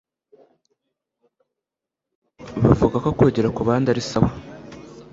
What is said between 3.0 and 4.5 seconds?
ko kwigira kubandi arisawa